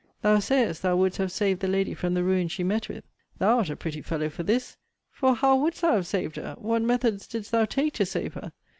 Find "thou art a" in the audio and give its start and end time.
3.37-3.75